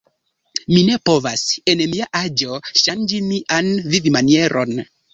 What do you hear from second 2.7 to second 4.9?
ŝanĝi mian vivmanieron.